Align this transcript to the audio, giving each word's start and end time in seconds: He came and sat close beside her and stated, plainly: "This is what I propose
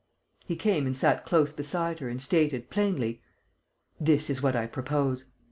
He 0.43 0.55
came 0.55 0.87
and 0.87 0.97
sat 0.97 1.27
close 1.27 1.53
beside 1.53 1.99
her 1.99 2.09
and 2.09 2.19
stated, 2.19 2.71
plainly: 2.71 3.21
"This 3.99 4.31
is 4.31 4.41
what 4.41 4.55
I 4.55 4.65
propose 4.65 5.25